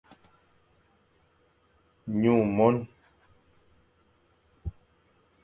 [2.21, 2.75] Nyu mon.